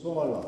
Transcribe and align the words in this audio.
소말라 0.00 0.40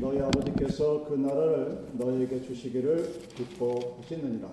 너희 0.00 0.20
아버지께서 0.20 1.04
그 1.04 1.14
나라를 1.14 1.90
너희에게 1.92 2.42
주시기를 2.42 3.28
기뻐하시느니라. 3.36 4.48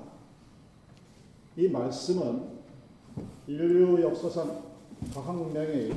이 1.57 1.67
말씀은 1.67 2.59
인류 3.47 3.99
역사상 4.03 4.61
과학 5.11 5.35
문명이 5.35 5.91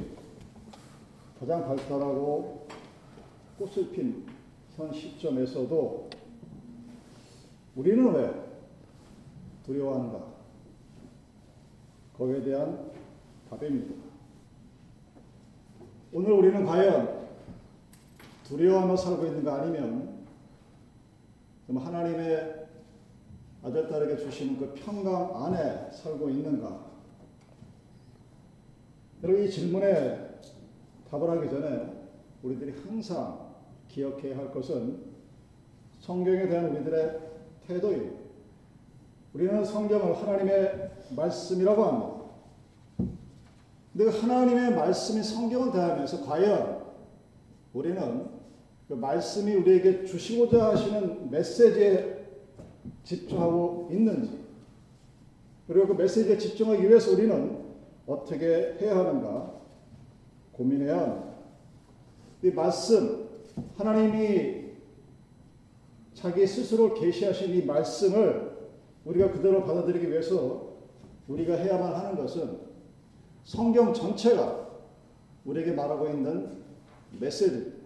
가장 1.39 1.67
발달하고 1.67 2.67
꽃을 3.59 3.91
핀 3.91 4.25
현 4.77 4.91
시점에서도 4.91 6.09
우리는 7.77 8.15
왜 8.15 8.33
두려워하는가? 9.67 10.33
거기에 12.17 12.43
대한 12.43 12.91
답입니다. 13.51 13.95
오늘 16.15 16.33
우리는 16.33 16.65
과연 16.65 17.22
두려워하며 18.53 18.97
살고 18.97 19.25
있는가 19.25 19.63
아니면 19.63 20.27
하나님의 21.75 22.67
아들, 23.63 23.89
딸에게 23.89 24.19
주시는 24.19 24.59
그 24.59 24.75
평강 24.75 25.45
안에 25.45 25.91
살고 25.91 26.29
있는가? 26.29 26.85
여러분 29.23 29.43
이 29.43 29.51
질문에 29.51 30.39
답을 31.11 31.31
하기 31.31 31.49
전에 31.49 32.09
우리들이 32.43 32.75
항상 32.85 33.55
기억해야 33.89 34.37
할 34.37 34.53
것은 34.53 35.01
성경에 36.01 36.47
대한 36.47 36.67
우리들의 36.77 37.21
태도입니다. 37.67 38.21
우리는 39.33 39.65
성경을 39.65 40.15
하나님의 40.21 40.91
말씀이라고 41.17 41.85
합니다. 41.85 42.23
근데 43.97 44.19
하나님의 44.19 44.75
말씀이 44.75 45.23
성경을 45.23 45.73
대하면서 45.73 46.27
과연 46.27 46.83
우리는 47.73 48.42
그 48.93 48.97
말씀이 48.97 49.55
우리에게 49.55 50.05
주시고자 50.05 50.73
하시는 50.73 51.31
메시지에 51.31 52.27
집중하고 53.03 53.89
있는지, 53.91 54.45
그리고 55.67 55.87
그 55.87 55.93
메시지에 55.95 56.37
집중하기 56.37 56.87
위해서 56.87 57.13
우리는 57.13 57.57
어떻게 58.07 58.77
해야 58.79 58.99
하는가 58.99 59.51
고민해야 60.53 61.01
합니다. 61.01 61.25
이 62.43 62.51
말씀, 62.51 63.31
하나님이 63.79 64.73
자기 66.13 66.47
스스로 66.47 66.93
계시하신 66.93 67.55
이 67.55 67.65
말씀을 67.65 68.53
우리가 69.07 69.33
그대로 69.33 69.65
받아들이기 69.65 70.11
위해서 70.11 70.75
우리가 71.29 71.55
해야만 71.55 71.95
하는 71.95 72.17
것은 72.17 72.59
성경 73.43 73.95
전체가 73.95 74.69
우리에게 75.47 75.73
말하고 75.73 76.09
있는 76.09 76.59
메시지. 77.19 77.81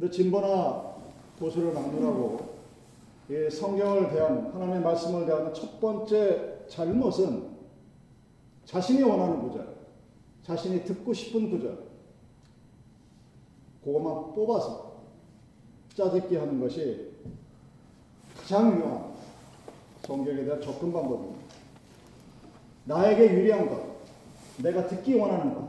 근데 0.00 0.10
진보나 0.10 0.94
도수를 1.38 1.74
막론하고 1.74 2.38
성경을 3.52 4.08
대한 4.08 4.50
하나님의 4.50 4.80
말씀을 4.80 5.26
대하는 5.26 5.52
첫 5.52 5.78
번째 5.78 6.64
잘못은 6.68 7.50
자신이 8.64 9.02
원하는 9.02 9.42
구절, 9.42 9.76
자신이 10.42 10.84
듣고 10.84 11.12
싶은 11.12 11.50
구절, 11.50 11.84
그것만 13.84 14.32
뽑아서 14.32 15.00
짜듣기 15.94 16.34
하는 16.34 16.58
것이 16.58 17.10
가장 18.38 18.78
유용한 18.78 19.12
성경에 20.06 20.44
대한 20.44 20.62
접근 20.62 20.90
방법입니다. 20.94 21.40
나에게 22.84 23.34
유리한 23.34 23.68
것, 23.68 23.82
내가 24.62 24.86
듣기 24.86 25.14
원하는 25.16 25.54
것, 25.54 25.68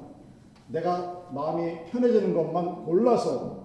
내가 0.69 1.27
마음이 1.33 1.85
편해지는 1.89 2.33
것만 2.33 2.85
골라서 2.85 3.60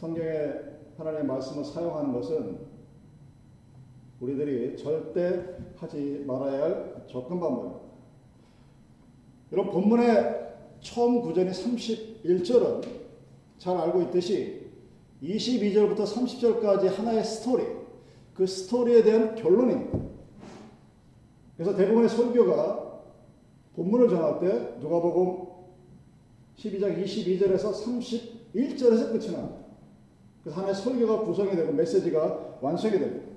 성경의 0.00 0.62
하나님의 0.96 1.26
말씀을 1.26 1.62
사용하는 1.62 2.14
것은 2.14 2.58
우리들이 4.18 4.74
절대 4.78 5.44
하지 5.76 6.24
말아야 6.26 6.62
할 6.62 7.04
접근 7.06 7.38
방법입니다. 7.38 7.80
여러분 9.52 9.72
본문의 9.74 10.54
처음 10.80 11.20
구절인 11.20 11.52
31절은 11.52 12.82
잘 13.58 13.76
알고 13.76 14.00
있듯이 14.04 14.70
22절부터 15.22 16.06
30절까지 16.06 16.96
하나의 16.96 17.22
스토리, 17.22 17.64
그 18.32 18.46
스토리에 18.46 19.02
대한 19.02 19.34
결론입니다. 19.34 19.98
그래서 21.58 21.76
대부분의 21.76 22.08
설교가 22.08 23.02
본문을 23.74 24.08
전할 24.08 24.40
때 24.40 24.78
누가복음 24.80 25.46
12장 26.56 27.04
22절에서 27.04 27.74
31절에서 28.54 29.12
끝이 29.12 29.30
납니다. 29.32 29.69
그래서 30.42 30.58
하나의 30.58 30.74
설교가 30.74 31.20
구성이 31.20 31.50
되고 31.50 31.72
메시지가 31.72 32.58
완성이 32.60 32.98
됩니다. 32.98 33.30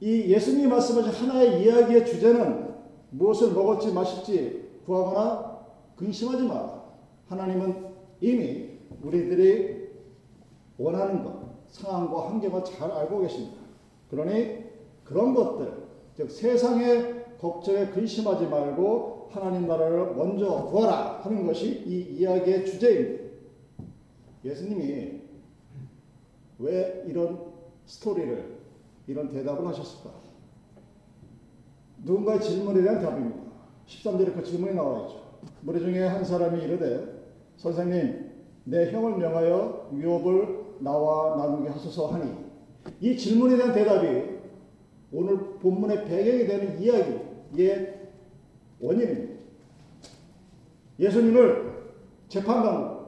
이 0.00 0.32
예수님이 0.32 0.68
말씀하신 0.68 1.12
하나의 1.12 1.62
이야기의 1.62 2.06
주제는 2.06 2.68
무엇을 3.10 3.52
먹을지 3.52 3.92
마실지 3.92 4.68
구하거나 4.84 5.66
근심하지 5.96 6.44
마. 6.44 6.78
하나님은 7.28 7.88
이미 8.20 8.78
우리들이 9.02 9.88
원하는 10.78 11.24
것, 11.24 11.40
상황과 11.68 12.28
환경을 12.28 12.64
잘 12.64 12.90
알고 12.90 13.20
계십니다. 13.20 13.56
그러니 14.10 14.64
그런 15.04 15.34
것들, 15.34 15.72
즉 16.16 16.30
세상의 16.30 17.24
걱정에 17.40 17.86
근심하지 17.88 18.46
말고 18.46 19.28
하나님 19.30 19.66
나라를 19.66 20.14
먼저 20.14 20.64
구하라 20.64 21.20
하는 21.22 21.46
것이 21.46 21.82
이 21.86 22.18
이야기의 22.18 22.64
주제입니다. 22.64 23.27
예수님이 24.44 25.22
왜 26.58 27.04
이런 27.06 27.52
스토리를, 27.86 28.58
이런 29.06 29.30
대답을 29.30 29.66
하셨을까? 29.66 30.10
누군가의 32.04 32.40
질문에 32.40 32.82
대한 32.82 33.00
답입니다. 33.00 33.48
13절에 33.86 34.34
그 34.34 34.44
질문이 34.44 34.74
나와 34.74 35.06
있죠. 35.06 35.28
무리 35.62 35.80
중에 35.80 36.06
한 36.06 36.24
사람이 36.24 36.62
이르되 36.62 37.18
선생님 37.56 38.30
내 38.64 38.90
형을 38.90 39.16
명하여 39.16 39.90
유업을 39.94 40.76
나와 40.80 41.36
나누게 41.36 41.70
하소서 41.70 42.08
하니 42.08 42.32
이 43.00 43.16
질문에 43.16 43.56
대한 43.56 43.72
대답이 43.72 44.38
오늘 45.10 45.58
본문의 45.58 46.04
배경이 46.04 46.46
되는 46.46 46.80
이야기의 46.80 48.08
원인입니다. 48.80 49.38
예수님을 50.98 51.92
재판관 52.28 53.06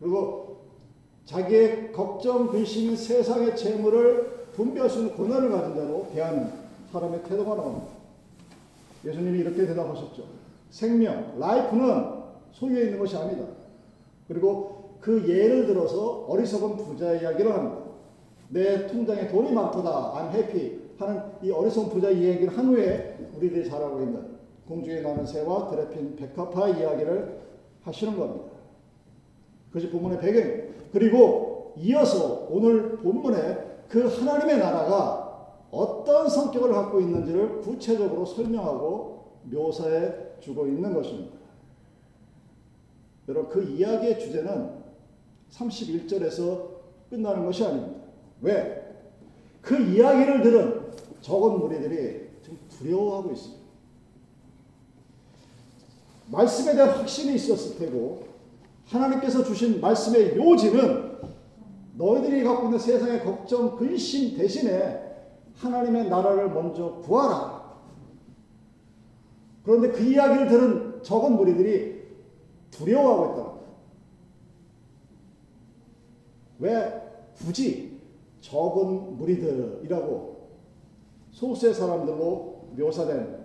그리고 0.00 0.45
자기의 1.26 1.92
걱정, 1.92 2.48
근심, 2.48 2.94
세상의 2.96 3.56
재물을 3.56 4.46
분배할 4.52 4.88
수 4.88 5.00
있는 5.00 5.16
권한을 5.16 5.50
가진 5.50 5.74
자로 5.74 6.06
대하는 6.14 6.50
사람의 6.92 7.22
태도가 7.24 7.56
나옵니다. 7.56 7.88
예수님이 9.04 9.40
이렇게 9.40 9.66
대답하셨죠. 9.66 10.24
생명, 10.70 11.38
라이프는 11.38 12.16
소유에 12.52 12.84
있는 12.84 12.98
것이 12.98 13.16
아니다. 13.16 13.44
그리고 14.28 14.96
그 15.00 15.28
예를 15.28 15.66
들어서 15.66 16.24
어리석은 16.28 16.76
부자 16.76 17.14
이야기를 17.14 17.52
합니다. 17.52 17.84
내 18.48 18.86
통장에 18.86 19.28
돈이 19.28 19.52
많도다, 19.52 20.12
I'm 20.14 20.34
happy 20.34 20.80
하는 20.98 21.22
이 21.42 21.50
어리석은 21.50 21.90
부자 21.90 22.10
이야기를 22.10 22.56
한 22.56 22.66
후에 22.66 23.18
우리들이 23.36 23.68
잘 23.68 23.82
알고 23.82 24.00
있는 24.00 24.36
공중에 24.68 25.00
나는 25.00 25.26
새와 25.26 25.68
드레핀 25.68 26.16
백합화 26.16 26.68
이야기를 26.70 27.40
하시는 27.82 28.16
겁니다. 28.16 28.55
그것이 29.76 29.90
본문의 29.90 30.18
배경입니다. 30.20 30.74
그리고 30.90 31.74
이어서 31.76 32.48
오늘 32.50 32.96
본문에 32.96 33.84
그 33.88 34.06
하나님의 34.06 34.58
나라가 34.58 35.54
어떤 35.70 36.28
성격을 36.28 36.72
갖고 36.72 37.00
있는지를 37.00 37.60
구체적으로 37.60 38.24
설명하고 38.24 39.26
묘사해 39.44 40.40
주고 40.40 40.66
있는 40.66 40.94
것입니다. 40.94 41.36
여러분, 43.28 43.50
그 43.50 43.62
이야기의 43.62 44.18
주제는 44.18 44.70
31절에서 45.50 46.76
끝나는 47.10 47.44
것이 47.44 47.64
아닙니다. 47.64 48.00
왜? 48.40 48.82
그 49.60 49.76
이야기를 49.78 50.42
들은 50.42 50.86
적은 51.20 51.58
무리들이 51.58 52.30
지금 52.42 52.58
두려워하고 52.70 53.32
있습니다. 53.32 53.62
말씀에 56.28 56.74
대한 56.74 56.90
확신이 56.90 57.34
있었을 57.34 57.78
테고, 57.78 58.25
하나님께서 58.86 59.42
주신 59.42 59.80
말씀의 59.80 60.36
요지는 60.36 61.16
너희들이 61.94 62.44
갖고 62.44 62.66
있는 62.66 62.78
세상의 62.78 63.24
걱정, 63.24 63.76
근심 63.76 64.36
대신에 64.36 65.04
하나님의 65.54 66.08
나라를 66.08 66.50
먼저 66.50 66.96
구하라. 66.96 67.56
그런데 69.64 69.90
그 69.90 70.02
이야기를 70.02 70.48
들은 70.48 71.02
적은 71.02 71.36
무리들이 71.36 72.06
두려워하고 72.70 73.32
있다. 73.32 73.56
왜 76.58 77.02
굳이 77.34 77.98
적은 78.40 79.16
무리들이라고 79.16 80.48
소수의 81.32 81.74
사람들로 81.74 82.70
묘사된 82.76 83.44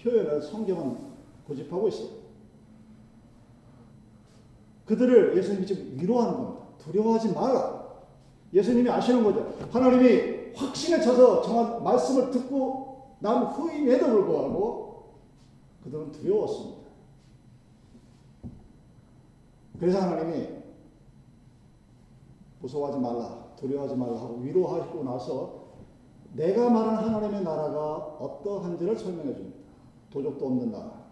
표현을 0.00 0.42
성경은 0.42 0.96
고집하고 1.46 1.88
있습니다. 1.88 2.21
그들을 4.92 5.34
예수님이 5.38 5.66
지금 5.66 5.96
위로하는 5.98 6.34
겁니다. 6.34 6.66
두려워하지 6.78 7.32
말라. 7.32 7.82
예수님이 8.52 8.90
아시는 8.90 9.24
거죠. 9.24 9.54
하나님이 9.70 10.52
확신에 10.54 11.00
차서 11.00 11.40
정한 11.40 11.82
말씀을 11.82 12.30
듣고 12.30 13.16
난 13.20 13.44
후임에도 13.44 14.06
불구하고 14.06 15.04
그들은 15.84 16.12
두려웠습니다. 16.12 16.82
그래서 19.80 19.98
하나님이 19.98 20.48
무서워하지 22.60 23.00
말라, 23.00 23.46
두려워하지 23.56 23.96
말라 23.96 24.20
하고 24.20 24.36
위로하시고 24.42 25.04
나서 25.04 25.62
내가 26.34 26.68
말한 26.68 26.96
하나님의 26.98 27.42
나라가 27.42 27.96
어떠한지를 28.20 28.96
설명해 28.96 29.34
줍니다. 29.34 29.58
도적도 30.10 30.46
없는 30.46 30.70
나라, 30.70 31.02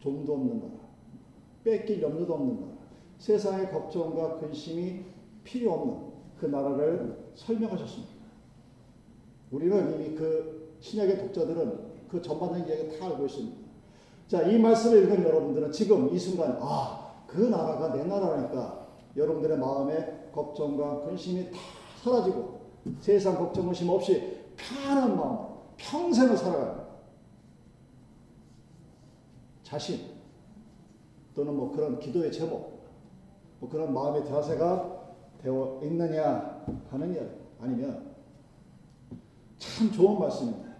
좀도 0.00 0.32
없는 0.32 0.58
나라, 0.58 0.72
뺏길 1.62 2.00
염려도 2.00 2.34
없는 2.34 2.60
나라, 2.60 2.75
세상의 3.18 3.70
걱정과 3.70 4.36
근심이 4.38 5.04
필요 5.44 5.72
없는 5.72 6.12
그 6.38 6.46
나라를 6.46 7.32
설명하셨습니다. 7.34 8.14
우리는 9.50 9.94
이미 9.94 10.16
그 10.16 10.76
신약의 10.80 11.18
독자들은 11.18 11.96
그 12.08 12.20
전반적인 12.20 12.68
이야기 12.68 12.98
다 12.98 13.06
알고 13.06 13.26
있습니다. 13.26 13.56
자, 14.28 14.42
이 14.42 14.58
말씀을 14.58 15.04
읽은 15.04 15.22
여러분들은 15.22 15.72
지금 15.72 16.12
이 16.12 16.18
순간, 16.18 16.58
아, 16.60 17.24
그 17.26 17.42
나라가 17.42 17.92
내 17.92 18.04
나라니까 18.04 18.86
여러분들의 19.16 19.58
마음에 19.58 20.28
걱정과 20.32 21.02
근심이 21.02 21.50
다 21.50 21.58
사라지고 22.02 22.60
세상 23.00 23.36
걱정, 23.36 23.66
근심 23.66 23.88
없이 23.88 24.44
편안한 24.56 25.16
마음, 25.16 25.38
평생을 25.76 26.36
살아가는 26.36 26.86
자신 29.62 30.00
또는 31.34 31.54
뭐 31.54 31.72
그런 31.72 31.98
기도의 31.98 32.32
제목, 32.32 32.75
뭐 33.60 33.68
그런 33.68 33.92
마음의 33.92 34.26
자세가 34.26 35.14
되어 35.42 35.80
있느냐 35.82 36.64
하는 36.90 37.14
이야기 37.14 37.30
아니면 37.60 38.14
참 39.58 39.90
좋은 39.90 40.18
말씀입니다. 40.18 40.74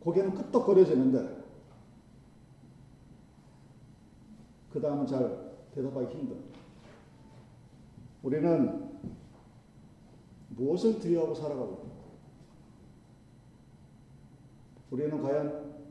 고개는 0.00 0.34
끄덕거려지는데 0.34 1.38
그 4.72 4.80
다음은 4.80 5.06
잘 5.06 5.54
대답하기 5.74 6.14
힘든. 6.14 6.42
우리는 8.22 8.88
무엇을 10.50 10.98
두려워하고 10.98 11.34
살아가고? 11.34 11.88
우리는 14.90 15.22
과연 15.22 15.86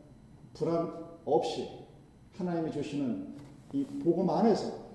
불안 0.54 1.08
없이 1.26 1.86
하나님이 2.38 2.72
주시는 2.72 3.36
이 3.74 3.86
복음 4.04 4.30
안에서 4.30 4.87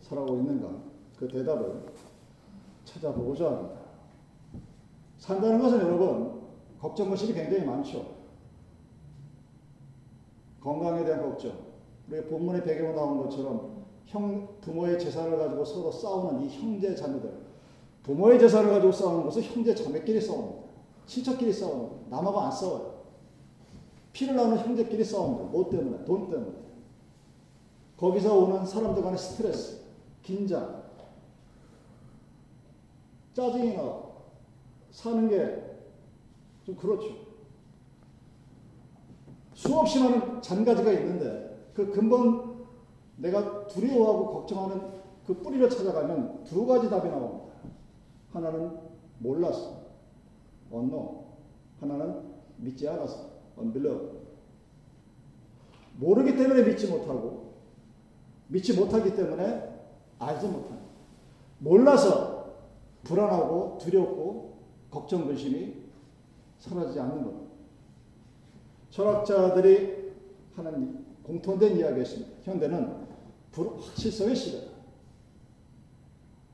살아가고 0.00 0.36
있는가? 0.38 0.68
그 1.18 1.28
대답을 1.28 1.82
찾아보고자 2.84 3.46
합니다. 3.46 3.80
산다는 5.18 5.60
것은 5.60 5.80
여러분, 5.80 6.40
걱정 6.80 7.10
것이 7.10 7.32
굉장히 7.34 7.64
많죠. 7.64 8.20
건강에 10.60 11.04
대한 11.04 11.22
걱정. 11.22 11.52
우리 12.08 12.22
본문의 12.24 12.64
배경으로 12.64 12.96
나온 12.96 13.18
것처럼 13.18 13.84
형, 14.06 14.48
부모의 14.60 14.98
재산을 14.98 15.38
가지고 15.38 15.64
서로 15.64 15.92
싸우는 15.92 16.42
이 16.42 16.48
형제 16.48 16.94
자매들. 16.94 17.30
부모의 18.02 18.38
재산을 18.40 18.70
가지고 18.70 18.92
싸우는 18.92 19.24
것은 19.24 19.42
형제 19.42 19.74
자매끼리 19.74 20.20
싸웁니다. 20.20 20.62
친척끼리 21.06 21.52
싸웁니다. 21.52 21.96
남하고 22.08 22.40
안 22.40 22.50
싸워요. 22.50 23.00
피를 24.12 24.34
나누는 24.34 24.58
형제끼리 24.58 25.04
싸웁니다. 25.04 25.44
뭐 25.44 25.68
때문에? 25.68 26.04
돈 26.04 26.28
때문에. 26.28 26.69
거기서 28.00 28.34
오는 28.34 28.64
사람들 28.64 29.02
간의 29.02 29.18
스트레스, 29.18 29.82
긴장, 30.22 30.82
짜증이 33.34 33.76
나 33.76 34.00
사는 34.90 35.28
게 35.28 35.70
좀 36.64 36.76
그렇죠. 36.76 37.14
수없이 39.54 40.02
많은 40.02 40.40
잔가지가 40.40 40.92
있는데 40.92 41.70
그 41.74 41.90
근본 41.90 42.66
내가 43.16 43.66
두려워하고 43.68 44.32
걱정하는 44.32 45.00
그 45.26 45.34
뿌리를 45.34 45.68
찾아가면 45.68 46.44
두 46.44 46.66
가지 46.66 46.88
답이 46.88 47.08
나옵니다. 47.08 47.52
하나는 48.32 48.78
몰랐어. 49.18 49.80
언노. 50.70 51.24
하나는 51.80 52.22
믿지 52.56 52.88
않았어. 52.88 53.30
unbelief. 53.58 54.18
모르기 55.96 56.36
때문에 56.36 56.62
믿지 56.62 56.86
못하고 56.88 57.49
믿지 58.50 58.78
못하기 58.78 59.14
때문에 59.14 59.70
알지 60.18 60.46
못하는 60.46 60.80
몰라서 61.58 62.54
불안하고 63.04 63.78
두렵고 63.80 64.58
걱정 64.90 65.26
근심이 65.26 65.74
사라지지 66.58 67.00
않는 67.00 67.24
것. 67.24 67.32
철학자들이 68.90 70.12
하는 70.56 71.06
공통된 71.22 71.76
이야기였습니다. 71.76 72.30
현대는 72.42 73.06
불확실성의 73.52 74.36
시대. 74.36 74.68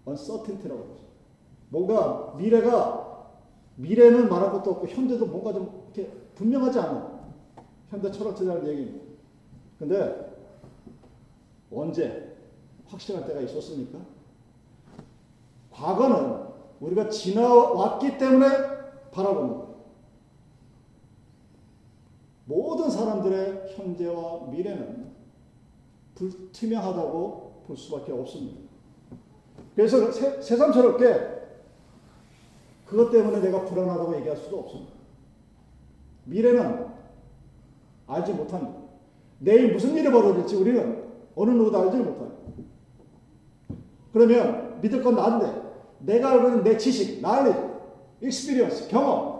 uncertainty라고 0.06 0.84
그러죠. 0.84 1.04
뭔가 1.70 2.34
미래가 2.36 3.32
미래는 3.76 4.28
말할 4.28 4.52
것도 4.52 4.70
없고 4.72 4.86
현재도 4.86 5.26
뭔가 5.26 5.52
좀 5.52 5.90
이렇게 5.94 6.12
분명하지 6.34 6.78
않아. 6.78 7.16
현대 7.88 8.10
철학자들 8.10 8.68
얘기입니다. 8.68 9.04
근데 9.78 10.25
언제 11.76 12.34
확실할 12.86 13.26
때가 13.26 13.40
있었습니까? 13.42 13.98
과거는 15.70 16.46
우리가 16.80 17.10
지나왔기 17.10 18.16
때문에 18.18 18.46
바라보는 19.10 19.48
거예요. 19.48 19.76
모든 22.46 22.88
사람들의 22.90 23.74
현재와 23.76 24.46
미래는 24.46 25.12
불투명하다고 26.14 27.64
볼 27.66 27.76
수밖에 27.76 28.12
없습니다. 28.12 28.60
그래서 29.74 30.10
새, 30.10 30.40
새삼스럽게 30.40 31.36
그것 32.86 33.10
때문에 33.10 33.40
내가 33.40 33.64
불안하다고 33.64 34.16
얘기할 34.16 34.36
수도 34.36 34.60
없습니다. 34.60 34.92
미래는 36.24 36.86
알지 38.06 38.32
못합니다. 38.32 38.80
내일 39.40 39.72
무슨 39.72 39.94
일이 39.96 40.10
벌어질지 40.10 40.56
우리는 40.56 41.05
어느 41.36 41.50
누구도 41.50 41.78
알지 41.78 41.98
못합니다. 41.98 42.36
그러면 44.12 44.80
믿을 44.80 45.02
건 45.02 45.14
나인데 45.14 45.62
내가 46.00 46.30
알고 46.30 46.48
있는 46.48 46.64
내 46.64 46.76
지식, 46.76 47.20
knowledge, 47.20 47.60
experience, 48.22 48.88
경험 48.88 49.36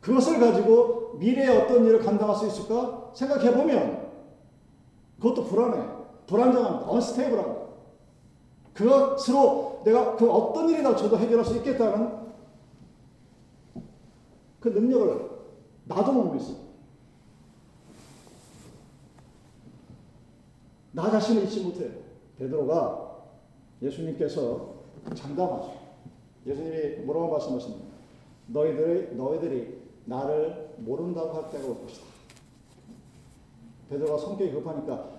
그것을 0.00 0.40
가지고 0.40 1.16
미래에 1.18 1.62
어떤 1.62 1.84
일을 1.84 2.00
감당할 2.00 2.36
수 2.36 2.46
있을까 2.46 3.10
생각해 3.14 3.54
보면 3.54 4.10
그것도 5.18 5.44
불안해, 5.44 5.86
불안정합니다, 6.26 6.90
unstable합니다. 6.90 7.64
그것으로 8.72 9.82
내가 9.84 10.16
그 10.16 10.30
어떤 10.30 10.68
일이 10.70 10.82
닥쳐도 10.82 11.18
해결할 11.18 11.44
수 11.44 11.56
있겠다는 11.58 12.24
그 14.60 14.68
능력을 14.68 15.30
나도 15.84 16.12
못 16.12 16.32
믿습니다. 16.32 16.63
나 20.94 21.10
자신을 21.10 21.44
잊지 21.44 21.60
못해요. 21.60 21.90
베드로가 22.38 23.16
예수님께서 23.82 24.74
장담하죠. 25.14 25.74
예수님이 26.46 27.04
뭐라고 27.04 27.32
말씀하십니까? 27.32 27.84
너희들이, 28.46 29.16
너희들이 29.16 29.82
나를 30.04 30.74
모른다고 30.78 31.32
할 31.32 31.50
때가 31.50 31.66
올 31.66 31.82
것이다. 31.82 32.06
베드로가 33.90 34.18
성격이 34.18 34.52
급하니까 34.52 35.10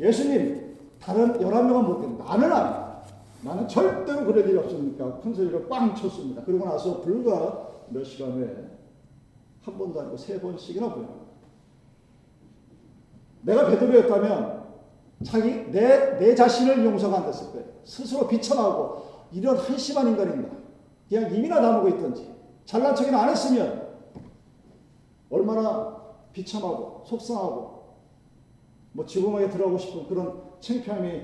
예수님 0.00 0.76
다른 1.00 1.32
11명은 1.34 1.84
못겠는데 1.84 2.24
나는 2.24 2.52
아니다. 2.52 3.02
나는 3.42 3.68
절대로 3.68 4.26
그럴 4.26 4.48
일이 4.48 4.58
없으니까 4.58 5.20
큰 5.20 5.32
소리로 5.32 5.68
빵 5.68 5.94
쳤습니다. 5.94 6.42
그리고 6.44 6.64
나서 6.64 7.00
불과 7.00 7.68
몇 7.88 8.02
시간 8.02 8.32
후에 8.32 8.68
한 9.62 9.78
번도 9.78 10.00
아니고 10.00 10.16
세 10.16 10.40
번씩이나 10.40 10.92
보여. 10.92 11.28
내가 13.42 13.68
베드로였다면 13.68 14.67
자기 15.24 15.70
내, 15.70 16.18
내 16.18 16.34
자신을 16.34 16.84
용서가 16.84 17.18
안 17.18 17.26
됐을 17.26 17.50
거예요. 17.52 17.66
스스로 17.84 18.28
비천하고 18.28 19.28
이런 19.32 19.56
한심한 19.56 20.08
인간인가. 20.08 20.56
그냥 21.08 21.34
이미나 21.34 21.60
나누고 21.60 21.88
있던지 21.88 22.34
잘난 22.64 22.94
척이나 22.94 23.22
안 23.22 23.30
했으면 23.30 23.96
얼마나 25.30 25.96
비참하고 26.32 27.04
속상하고 27.06 27.78
뭐 28.92 29.06
지구멍에 29.06 29.48
들어가고 29.48 29.78
싶은 29.78 30.06
그런 30.06 30.42
창피함이 30.60 31.22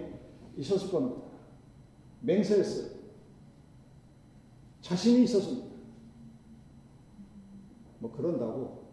있었을 0.56 0.90
겁니다. 0.90 1.22
맹세했어요. 2.20 2.94
자신이 4.80 5.24
있었습니다. 5.24 5.74
뭐 7.98 8.12
그런다고 8.12 8.84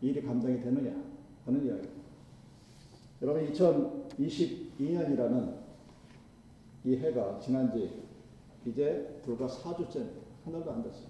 일이 0.00 0.22
감당이 0.22 0.60
되느냐 0.60 0.92
하는 1.44 1.64
이야기. 1.64 1.95
여러분 3.26 3.52
2022년이라는 3.52 5.56
이 6.84 6.96
해가 6.96 7.40
지난 7.40 7.72
지 7.72 8.04
이제 8.64 9.20
불과 9.24 9.48
4주째입니다. 9.48 10.20
한 10.44 10.52
달도 10.52 10.70
안 10.70 10.84
됐어요. 10.84 11.08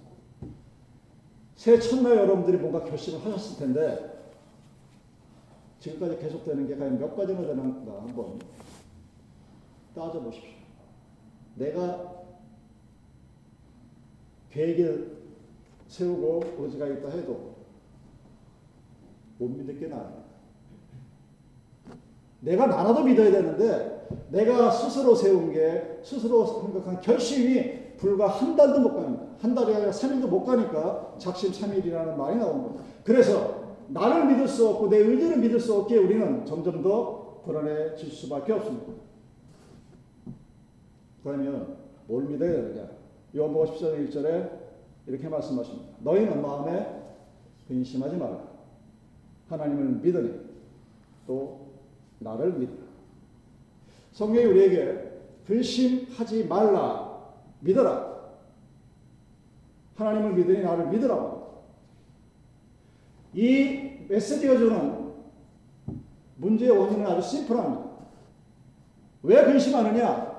새해 1.55 1.79
첫날 1.79 2.17
여러분들이 2.17 2.57
뭔가 2.57 2.83
결심을 2.85 3.23
하셨을 3.23 3.59
텐데 3.59 4.33
지금까지 5.81 6.19
계속되는 6.19 6.67
게 6.67 6.77
과연 6.77 6.99
몇 6.99 7.15
가지나 7.15 7.43
되는가 7.43 8.01
한번 8.01 8.39
따져보십시오. 9.95 10.53
내가 11.57 12.25
계획을 14.51 15.19
세우고 15.87 16.65
의지가 16.65 16.89
있다 16.89 17.11
해도 17.11 17.57
못 19.39 19.49
믿을 19.49 19.79
게 19.79 19.89
나아요. 19.89 20.26
내가 22.47 22.69
나라도 22.69 23.03
믿어야 23.03 23.33
되는데 23.33 24.07
내가 24.31 24.71
스스로 24.71 25.17
세운 25.17 25.53
게 25.53 25.99
스스로 26.05 26.47
생각한 26.47 27.01
결심이 27.01 27.97
불과 27.97 28.29
한 28.29 28.55
달도 28.55 28.81
못 28.81 28.95
갑니다. 28.95 29.25
한 29.41 29.53
달이 29.53 29.75
아니라 29.75 29.91
3일도 29.91 30.29
못 30.29 30.45
가니까 30.45 31.17
작심 31.19 31.51
3일이라는 31.51 32.15
말이 32.15 32.37
나온 32.37 32.63
겁니다. 32.63 32.85
그래서 33.03 33.75
나를 33.89 34.27
믿을 34.27 34.47
수 34.47 34.69
없고 34.69 34.89
내 34.89 34.99
의지를 34.99 35.39
믿을 35.39 35.59
수 35.59 35.75
없기에 35.75 35.99
우리는 35.99 36.45
점점 36.47 36.83
더 36.83 37.41
불안해질 37.45 38.11
수밖에 38.13 38.53
없습니다. 38.53 38.93
그러면 41.25 41.77
뭘 42.07 42.25
믿어야 42.25 42.53
되느냐? 42.53 42.89
요한복음 43.35 43.75
14장 43.75 44.09
1절에 44.09 44.51
이렇게 45.09 45.29
말씀하십니다. 45.29 45.97
너희는 45.99 46.41
마음에 46.41 47.03
근심하지 47.67 48.17
말라. 48.17 48.39
하나님을 49.49 50.01
믿으니 50.01 50.31
또 51.27 51.66
나를 52.19 52.53
믿으라. 52.53 52.87
성경이 54.13 54.47
우리에게 54.47 55.13
근심하지 55.47 56.47
말라. 56.47 57.23
믿어라. 57.61 58.17
하나님을 59.97 60.35
믿으니 60.35 60.63
나를 60.63 60.89
믿으라고. 60.89 61.65
이 63.35 64.07
메시지가 64.09 64.57
주는 64.57 65.13
문제의 66.37 66.71
원인은 66.71 67.07
아주 67.07 67.29
심플합니다. 67.29 67.87
왜 69.23 69.45
근심하느냐? 69.45 70.37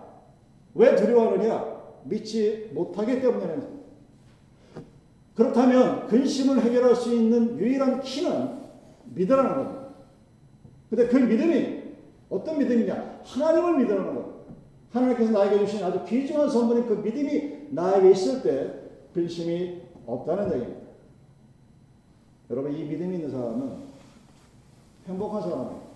왜 0.75 0.95
두려워하느냐? 0.95 1.77
믿지 2.03 2.71
못하기 2.73 3.21
때문에. 3.21 3.77
그렇다면 5.35 6.07
근심을 6.07 6.61
해결할 6.61 6.95
수 6.95 7.13
있는 7.13 7.59
유일한 7.59 8.01
키는 8.01 8.57
믿으라는 9.13 9.55
겁니다. 9.55 9.76
근데 10.89 11.07
그 11.07 11.17
믿음이 11.17 11.83
어떤 12.29 12.57
믿음이냐? 12.57 13.21
하나님을 13.23 13.77
믿으라는 13.79 14.05
겁니다. 14.05 14.37
하나님께서 14.91 15.31
나에게 15.31 15.65
주신 15.65 15.83
아주 15.83 16.03
귀중한 16.05 16.49
선물인 16.49 16.87
그 16.87 16.93
믿음이 16.93 17.67
나에게 17.71 18.11
있을 18.11 18.41
때 18.41 18.73
근심이 19.13 19.81
없다는 20.05 20.53
얘기입니다. 20.53 20.87
여러분 22.49 22.73
이 22.73 22.83
믿음이 22.83 23.15
있는 23.15 23.31
사람은 23.31 23.77
행복한 25.07 25.41
사람입니다. 25.41 25.87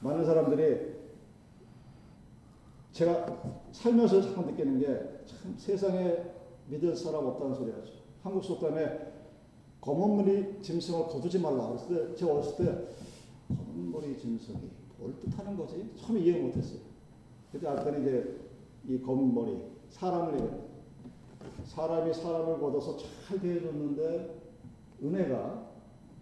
많은 0.00 0.24
사람들이 0.24 0.98
제가 2.92 3.26
살면서 3.72 4.22
자꾸 4.22 4.42
느끼는 4.42 4.80
게 4.80 5.18
참 5.28 5.54
세상에 5.56 6.16
믿을 6.68 6.96
사람 6.96 7.26
없다는 7.26 7.54
소리 7.54 7.70
하죠. 7.70 7.92
한국 8.22 8.42
속담에 8.42 8.98
검은 9.80 10.16
머리 10.16 10.62
짐승을 10.62 11.06
거두지 11.06 11.38
말라. 11.38 11.68
그랬을 11.68 12.08
때 12.08 12.14
제가 12.16 12.32
어렸을 12.32 12.56
때 12.64 12.84
머리 13.78 14.16
짐승이 14.16 14.70
뭘 14.98 15.18
뜻하는 15.20 15.56
거지? 15.56 15.90
처음에 15.96 16.20
이해 16.20 16.40
못했어요. 16.40 16.80
그때 17.52 17.66
알았더니 17.66 18.02
이제 18.02 18.40
이 18.86 19.00
검은 19.00 19.34
머리 19.34 19.62
사람을. 19.90 20.68
사람이 21.64 22.14
사람을 22.14 22.58
걷어서 22.60 22.96
잘 22.96 23.40
대해줬는데 23.40 24.40
은혜가 25.02 25.68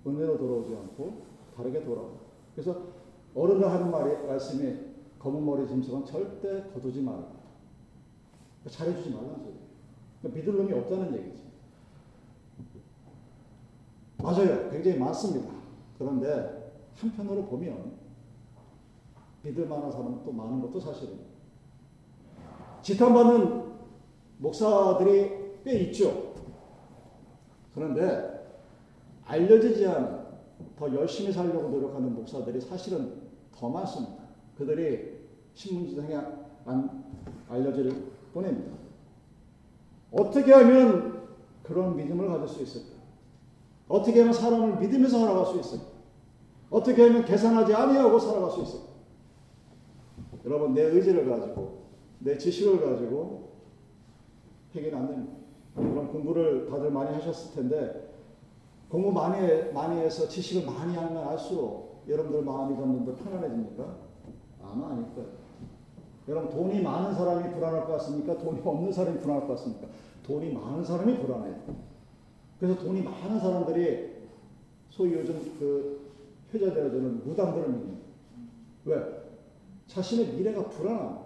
은혜로 0.06 0.38
돌아오지 0.38 0.74
않고 0.74 1.22
다르게 1.56 1.84
돌아와. 1.84 2.10
그래서 2.54 2.86
어른들 3.34 3.68
하는 3.70 3.90
말이 3.90 4.26
말씀이 4.26 4.76
검은 5.18 5.44
머리 5.44 5.66
짐승은 5.68 6.04
절대 6.04 6.70
거두지 6.72 7.00
말라. 7.00 7.36
잘해주지 8.68 9.10
말라는 9.10 9.38
소리예요. 9.38 9.60
그러니까 10.20 10.40
믿을 10.40 10.56
놈이 10.56 10.72
없다는 10.72 11.16
얘기지. 11.16 11.42
맞아요. 14.18 14.70
굉장히 14.70 14.98
많습니다. 14.98 15.50
그런데 15.98 16.55
한편으로 16.98 17.44
보면 17.46 17.92
믿을 19.42 19.66
만한 19.66 19.90
사람은 19.90 20.24
또 20.24 20.32
많은 20.32 20.60
것도 20.60 20.80
사실입니다. 20.80 21.24
지탄받는 22.82 23.64
목사들이 24.38 25.60
꽤 25.64 25.78
있죠. 25.84 26.34
그런데 27.74 28.36
알려지지 29.24 29.86
않은 29.86 30.26
더 30.78 30.94
열심히 30.94 31.32
살려고 31.32 31.68
노력하는 31.68 32.14
목사들이 32.14 32.60
사실은 32.60 33.22
더 33.54 33.68
많습니다. 33.68 34.24
그들이 34.56 35.16
신문지상에 35.54 36.16
안 36.64 37.04
알려질 37.48 38.12
뿐입니다. 38.32 38.76
어떻게 40.12 40.52
하면 40.52 41.26
그런 41.62 41.96
믿음을 41.96 42.28
가질 42.28 42.48
수 42.48 42.62
있을까? 42.62 42.96
어떻게 43.88 44.20
하면 44.20 44.32
사람을 44.32 44.78
믿으면서 44.78 45.18
살아갈 45.18 45.46
수 45.46 45.60
있을까? 45.60 45.95
어떻게 46.70 47.02
하면 47.02 47.24
계산하지 47.24 47.74
아니하고 47.74 48.18
살아갈 48.18 48.50
수 48.50 48.62
있을까? 48.62 48.86
여러분 50.44 50.74
내 50.74 50.82
의지를 50.82 51.28
가지고 51.28 51.82
내 52.20 52.36
지식을 52.38 52.80
가지고 52.80 53.50
해결 54.74 54.94
안 54.94 55.06
됩니다. 55.06 55.32
그럼 55.74 56.08
공부를 56.08 56.68
다들 56.70 56.90
많이 56.90 57.14
하셨을 57.14 57.54
텐데 57.54 58.14
공부 58.88 59.12
많이 59.12 59.72
많이 59.72 60.00
해서 60.00 60.28
지식을 60.28 60.66
많이 60.66 60.94
하면 60.94 61.28
알수록 61.28 62.04
여러분들 62.08 62.42
마음이 62.42 62.76
점점 62.76 63.04
더 63.04 63.14
편안해집니까? 63.22 63.96
아마 64.62 64.90
아닐 64.90 65.04
거예요. 65.14 65.28
여러분 66.28 66.50
돈이 66.50 66.82
많은 66.82 67.14
사람이 67.14 67.52
불안할 67.54 67.86
것 67.86 67.92
같습니까? 67.94 68.36
돈이 68.38 68.60
없는 68.64 68.92
사람이 68.92 69.18
불안할 69.18 69.46
것 69.46 69.54
같습니까? 69.56 69.86
돈이 70.24 70.52
많은 70.52 70.84
사람이 70.84 71.18
불안해요. 71.18 71.54
그래서 72.58 72.78
돈이 72.80 73.02
많은 73.02 73.38
사람들이 73.38 74.16
소위 74.90 75.14
요즘 75.14 75.40
그 75.58 76.06
효자되어지는 76.56 77.24
무당들을 77.24 77.68
믿는 77.68 77.96
왜? 78.84 78.96
자신의 79.86 80.34
미래가 80.34 80.68
불안함. 80.68 81.18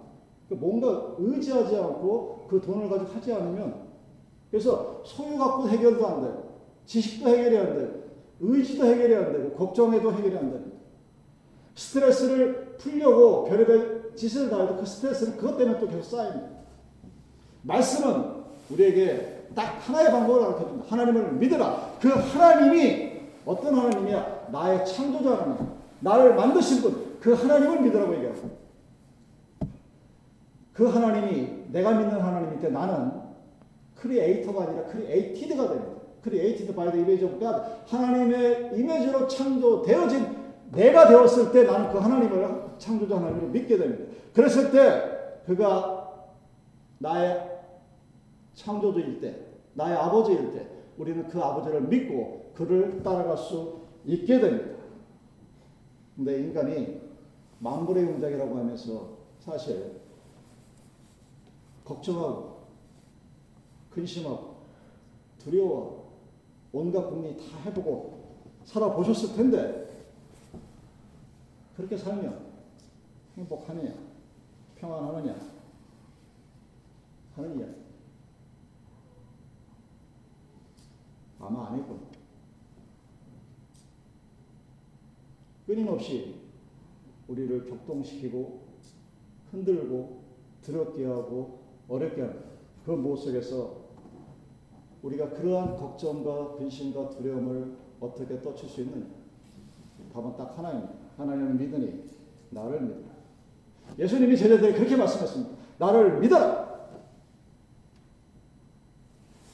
그러니까 0.49 0.67
뭔가 0.67 1.15
의지하지 1.19 1.77
않고 1.77 2.47
그 2.49 2.61
돈을 2.61 2.89
가지고 2.89 3.13
하지 3.13 3.33
않으면 3.33 3.89
그래서 4.51 5.03
소유 5.05 5.39
갖고 5.39 5.69
해결도 5.69 6.07
안 6.07 6.23
되고 6.23 6.61
지식도 6.87 7.29
해결이 7.29 7.57
안 7.57 7.79
되고 7.79 8.01
의지도 8.41 8.85
해결이 8.87 9.15
안 9.15 9.33
되고 9.33 9.51
걱정해도 9.53 10.13
해결이 10.13 10.37
안 10.37 10.51
됩니다. 10.51 10.77
스트레스를 11.75 12.77
풀려고 12.79 13.45
별의별 13.45 14.13
짓을 14.17 14.51
다 14.51 14.63
해도 14.63 14.77
그 14.77 14.87
스트레스는 14.87 15.37
그것 15.37 15.57
때문에 15.57 15.79
또 15.79 15.87
계속 15.87 16.03
쌓입니다. 16.05 16.49
말씀은 17.63 18.41
우리에게 18.71 19.47
딱 19.55 19.77
하나의 19.89 20.11
방법을 20.11 20.43
가르쳐 20.43 20.67
줍니다. 20.67 20.87
하나님을 20.89 21.33
믿으라. 21.35 21.97
그 22.01 22.09
하나님이 22.09 23.10
어떤 23.45 23.75
하나님이야? 23.75 24.49
나의 24.53 24.87
창조자 24.87 25.43
하나님. 25.43 25.67
나를 26.01 26.35
만드신 26.35 26.83
분. 26.83 27.19
그 27.21 27.35
하나님을 27.35 27.83
믿으라고 27.83 28.15
얘기합니다. 28.15 28.49
그 30.73 30.87
하나님이 30.87 31.65
내가 31.69 31.93
믿는 31.93 32.21
하나님일 32.21 32.61
때 32.61 32.69
나는 32.69 33.13
creator가 33.97 34.65
아니라 34.65 34.85
created가 34.85 35.69
됩니다. 35.69 36.01
created 36.23 36.75
by 36.75 36.91
the 36.91 36.97
image 36.97 37.25
of 37.25 37.39
God. 37.39 37.93
하나님의 37.93 38.73
이미지로 38.75 39.29
창조되어진 39.29 40.41
내가 40.73 41.09
되었을 41.09 41.53
때 41.53 41.65
나는 41.65 41.91
그 41.93 41.99
하나님을 41.99 42.71
창조자 42.79 43.17
하나님을 43.17 43.49
믿게 43.49 43.77
됩니다. 43.77 44.11
그랬을 44.35 44.71
때 44.71 45.43
그가 45.47 46.09
나의 46.99 47.49
창조주일 48.55 49.21
때, 49.21 49.35
나의 49.75 49.97
아버지일 49.97 50.53
때 50.53 50.67
우리는 51.00 51.26
그 51.28 51.40
아버지를 51.40 51.80
믿고 51.88 52.52
그를 52.54 53.02
따라갈 53.02 53.35
수 53.38 53.80
있게 54.04 54.38
됩니다. 54.38 54.78
근데 56.14 56.40
인간이 56.40 57.00
만물의 57.59 58.04
영장이라고 58.04 58.59
하면서 58.59 59.16
사실 59.38 59.99
걱정하고 61.87 62.61
근심하고 63.90 64.57
두려워 65.38 66.11
온갖 66.71 67.09
고민 67.09 67.35
다 67.38 67.45
해보고 67.64 68.21
살아보셨을 68.64 69.35
텐데 69.35 70.04
그렇게 71.78 71.97
살면 71.97 72.47
행복하느냐 73.38 73.95
평안하느냐 74.76 75.35
하는 77.37 77.59
이야기 77.59 77.80
아마 81.41 81.69
아닐 81.69 81.87
겁니다. 81.87 82.19
끊임없이 85.67 86.35
우리를 87.29 87.67
격동시키고 87.67 88.61
흔들고 89.51 90.21
두렵게 90.63 91.05
하고 91.07 91.61
어렵게 91.89 92.21
하는 92.21 92.43
그 92.85 92.91
모습 92.93 93.27
속에서 93.27 93.81
우리가 95.03 95.31
그러한 95.31 95.77
걱정과 95.77 96.57
근심과 96.57 97.11
두려움을 97.11 97.77
어떻게 98.01 98.41
떨칠 98.41 98.69
수 98.69 98.83
있느냐? 98.83 99.07
답은 100.13 100.37
딱 100.37 100.57
하나입니다. 100.59 100.93
하나님을 101.17 101.55
믿으니 101.55 102.05
나를 102.51 102.81
믿으라. 102.83 103.11
예수님이 103.99 104.37
제자들에게 104.37 104.79
그렇게 104.79 104.97
말씀했습니다. 104.97 105.57
나를 105.79 106.19
믿어라. 106.21 106.71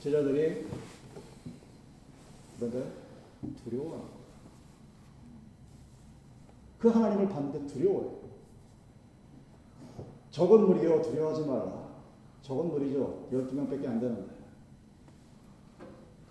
제자들이 0.00 0.66
그런데 2.56 2.92
두려워합니다. 3.64 4.16
그 6.78 6.88
하나님을 6.88 7.28
봤는데 7.28 7.66
두려워요. 7.66 8.16
적은 10.30 10.66
무리여 10.66 11.00
두려워하지 11.02 11.46
말라. 11.46 11.86
적은 12.42 12.68
무리죠. 12.68 13.26
12명밖에 13.32 13.86
안 13.86 13.98
되는데. 13.98 14.36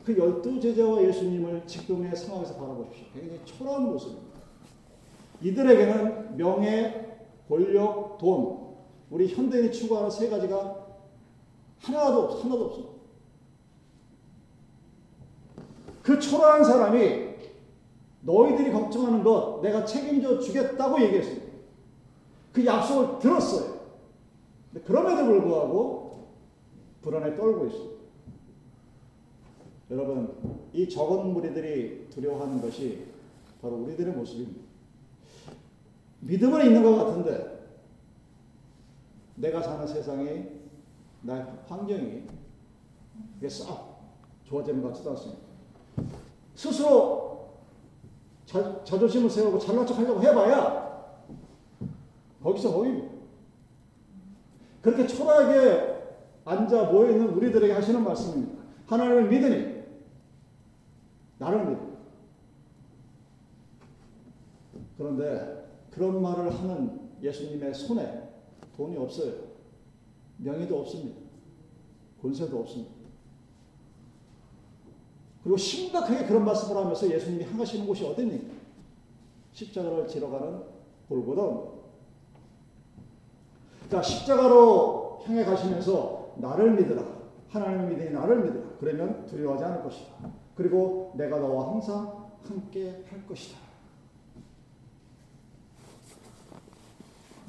그 0.06 0.16
열두 0.16 0.60
제자와 0.60 1.02
예수님을 1.04 1.66
지금의 1.66 2.16
상황에서 2.16 2.56
바라보십시오. 2.56 3.08
굉장히 3.14 3.44
초라한 3.44 3.86
모습입니다. 3.86 4.40
이들에게는 5.42 6.38
명예, 6.38 7.28
권력, 7.50 8.18
돈, 8.20 8.76
우리 9.10 9.28
현대인이 9.28 9.72
추구하는 9.72 10.10
세 10.10 10.30
가지가 10.30 10.86
하나도 11.80 12.22
없, 12.22 12.44
하나도 12.44 12.66
없어. 12.66 12.95
그 16.16 16.20
초라한 16.20 16.64
사람이 16.64 17.36
너희들이 18.22 18.72
걱정하는 18.72 19.24
것 19.24 19.60
내가 19.62 19.84
책임져 19.84 20.40
주겠다고 20.40 21.02
얘기했습니다. 21.04 21.46
그 22.54 22.66
약속을 22.66 23.20
들었어요. 23.20 23.76
그럼에도 24.86 25.26
불구하고 25.26 26.28
불안에 27.02 27.36
떨고 27.36 27.66
있습니다. 27.68 27.96
여러분, 29.92 30.68
이 30.74 30.90
적은 30.90 31.34
무리들이 31.34 32.08
두려워하는 32.10 32.62
것이 32.62 33.06
바로 33.62 33.76
우리들의 33.76 34.14
모습입니다. 34.14 34.62
믿음은 36.22 36.66
있는 36.66 36.82
것 36.82 36.96
같은데 36.96 37.68
내가 39.36 39.62
사는 39.62 39.86
세상이 39.86 40.46
나의 41.22 41.46
환경이 41.68 42.24
이게 43.38 43.50
싹 43.50 44.00
좋아지는 44.46 44.82
것 44.82 44.90
같지도 44.90 45.12
않습니다. 45.12 45.45
스스로 46.56 47.50
자, 48.46 48.84
자존심을 48.84 49.30
세우고 49.30 49.60
잘난 49.60 49.86
척 49.86 49.98
하려고 49.98 50.22
해봐야 50.22 50.86
거기서 52.42 52.74
거기 52.74 53.04
그렇게 54.82 55.08
초라하게 55.08 55.96
앉아 56.46 56.92
모여있는 56.92 57.30
우리들에게 57.30 57.74
하시는 57.74 58.04
말씀입니다. 58.04 58.64
하나님을 58.86 59.30
믿으니 59.30 59.84
나를 61.40 61.66
믿어. 61.66 61.96
그런데 64.98 65.66
그런 65.90 66.22
말을 66.22 66.54
하는 66.54 67.10
예수님의 67.22 67.74
손에 67.74 68.30
돈이 68.78 68.96
없어요. 68.98 69.34
명예도 70.38 70.82
없습니다. 70.82 71.20
권세도 72.22 72.60
없습니다. 72.60 72.95
그리고 75.46 75.58
심각하게 75.58 76.26
그런 76.26 76.44
말씀을 76.44 76.82
하면서 76.82 77.08
예수님이 77.08 77.44
향하시는 77.44 77.86
곳이 77.86 78.04
어딨니? 78.04 78.50
십자가를 79.54 80.08
지러 80.08 80.28
가는 80.28 80.64
골고던 81.08 81.76
자, 83.92 84.02
십자가로 84.02 85.22
향해 85.24 85.46
가시면서 85.46 86.34
나를 86.38 86.74
믿으라. 86.74 87.06
하나님을 87.50 87.90
믿으니 87.90 88.10
나를 88.10 88.44
믿으라. 88.44 88.66
그러면 88.80 89.28
두려워하지 89.28 89.64
않을 89.66 89.84
것이다. 89.84 90.32
그리고 90.56 91.14
내가 91.16 91.38
너와 91.38 91.74
항상 91.74 92.32
함께 92.44 93.06
할 93.08 93.28
것이다. 93.28 93.60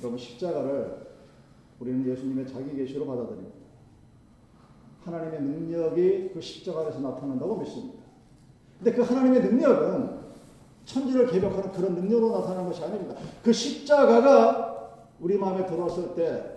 여러분 0.01 0.19
십자가를 0.19 1.15
우리는 1.81 2.07
예수님의 2.07 2.47
자기 2.47 2.77
계시로 2.77 3.07
받아들입니다. 3.07 3.66
하나님의 5.07 5.41
능력이 5.41 6.31
그 6.35 6.41
십자가에서 6.41 7.01
나타난다고 7.01 7.57
믿습니다. 7.57 8.03
근데 8.79 8.93
그 8.93 9.03
하나님의 9.03 9.41
능력은 9.41 10.27
천지를 10.85 11.27
개벽하는 11.29 11.73
그런 11.73 11.95
능력으로 11.95 12.41
나타나는 12.41 12.67
것이 12.67 12.85
아닙니다. 12.85 13.15
그 13.43 13.53
십자가가 13.53 14.91
우리 15.21 15.39
마음에 15.39 15.65
들어왔을 15.65 16.15
때 16.15 16.57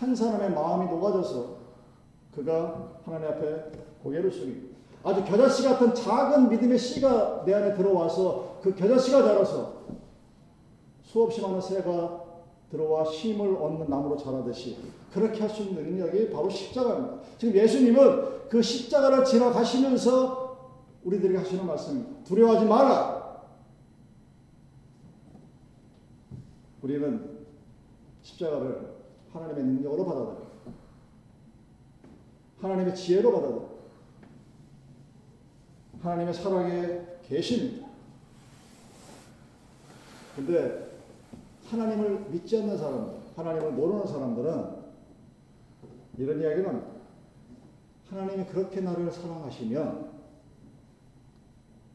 한 0.00 0.14
사람의 0.14 0.50
마음이 0.52 0.86
녹아져서 0.90 1.56
그가 2.34 3.00
하나님 3.04 3.28
앞에 3.28 3.70
고개를 4.02 4.30
숙이고 4.30 4.70
아주 5.02 5.24
겨자씨 5.24 5.64
같은 5.64 5.94
작은 5.94 6.48
믿음의 6.48 6.78
씨가 6.78 7.44
내 7.44 7.54
안에 7.54 7.74
들어와서 7.74 8.58
그 8.62 8.74
겨자씨가 8.74 9.22
자라서 9.22 9.80
수없이 11.02 11.40
많은 11.42 11.60
새가 11.60 12.24
들어와 12.70 13.04
쉼을 13.04 13.56
얻는 13.56 13.88
나무로 13.88 14.16
자라듯이 14.16 14.78
그렇게 15.12 15.40
할 15.40 15.50
수 15.50 15.62
있는 15.62 15.82
능력이 15.82 16.30
바로 16.30 16.48
십자가입니다. 16.48 17.20
지금 17.36 17.54
예수님은 17.54 18.48
그 18.48 18.62
십자가를 18.62 19.24
지나가시면서 19.24 20.74
우리들에게 21.04 21.38
하시는 21.38 21.66
말씀입니다. 21.66 22.24
두려워하지 22.24 22.66
마라. 22.66 23.40
우리는 26.82 27.38
십자가를 28.22 28.94
하나님의 29.32 29.64
능력으로 29.64 30.04
받아들여. 30.04 30.46
하나님의 32.60 32.94
지혜로 32.94 33.32
받아들여. 33.32 33.70
하나님의 36.02 36.34
사랑의 36.34 37.06
계십니다. 37.26 37.88
근데 40.36 40.89
하나님을 41.70 42.30
믿지 42.30 42.58
않는 42.58 42.76
사람들, 42.76 43.14
하나님을 43.36 43.72
모르는 43.72 44.06
사람들은 44.06 44.80
이런 46.18 46.66
합니다. 46.66 46.90
하나님이 48.08 48.44
그렇게 48.46 48.80
나를 48.80 49.10
사랑하시면 49.10 50.10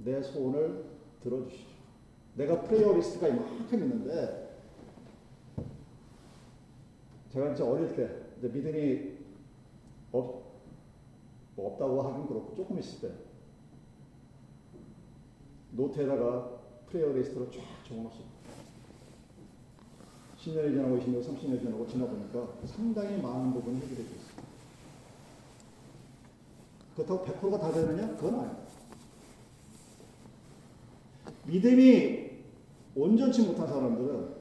내 0.06 0.22
소원을 0.24 0.86
들어주시죠. 1.22 1.76
내가 2.36 2.62
prayer 2.62 2.94
list가 2.94 3.28
이만큼 3.28 3.84
있는데 3.84 4.58
제가 7.34 7.52
이제 7.52 7.64
어릴 7.64 7.94
때 7.96 8.10
이제 8.38 8.48
믿음이 8.48 9.18
없, 10.14 10.44
뭐 11.56 11.72
없다고 11.72 12.02
하긴 12.02 12.28
그렇고 12.28 12.56
조금 12.56 12.80
있을 12.80 13.10
때 13.10 13.16
노트에다가 15.72 16.50
prayer 16.88 17.12
list로 17.12 17.52
쫙 17.52 17.62
적어놨어요. 17.88 18.35
10년이 20.46 20.74
지나고 20.74 20.98
20년, 20.98 21.24
30년이 21.24 21.60
지나고 21.60 21.88
지나보니까 21.88 22.48
상당히 22.68 23.20
많은 23.20 23.54
부분이 23.54 23.78
해결되고 23.78 24.10
있어요. 24.10 24.46
그렇다고 26.96 27.26
100%가 27.26 27.60
다 27.60 27.72
되느냐? 27.72 28.16
그건 28.16 28.36
아니에요. 28.36 28.66
믿음이 31.48 32.30
온전치 32.96 33.42
못한 33.42 33.68
사람들은 33.68 34.36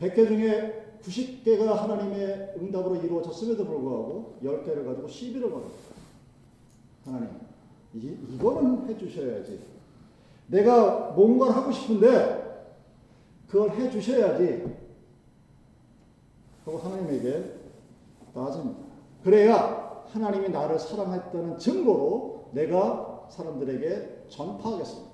100개 0.00 0.26
중에 0.26 0.98
90개가 1.02 1.66
하나님의 1.66 2.54
응답으로 2.58 2.96
이루어졌음에도 2.96 3.64
불구하고 3.66 4.38
10개를 4.42 4.86
가지고 4.86 5.06
시비를 5.06 5.50
걸어요. 5.50 5.70
하나님, 7.04 7.28
이, 7.94 8.16
이거는 8.34 8.88
해주셔야지. 8.88 9.60
내가 10.46 11.10
뭔가를 11.10 11.54
하고 11.54 11.70
싶은데 11.70 12.72
그걸 13.48 13.70
해주셔야지. 13.70 14.83
하고 16.64 16.78
하나님에게 16.78 17.60
나아집니다. 18.32 18.80
그래야 19.22 20.04
하나님이 20.08 20.48
나를 20.48 20.78
사랑했다는 20.78 21.58
증거로 21.58 22.50
내가 22.52 23.26
사람들에게 23.30 24.26
전파하겠습니다. 24.28 25.10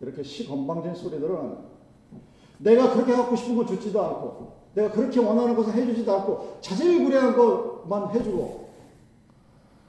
이렇게 0.00 0.22
시건방진 0.22 0.94
소리들은 0.94 1.74
내가 2.58 2.92
그렇게 2.92 3.12
갖고 3.12 3.36
싶은 3.36 3.56
거 3.56 3.64
주지도 3.66 4.02
않고 4.02 4.52
내가 4.74 4.90
그렇게 4.90 5.20
원하는 5.20 5.54
것을 5.54 5.72
해주지도 5.74 6.12
않고 6.12 6.58
자질구레한 6.60 7.36
것만 7.36 8.14
해주고 8.14 8.68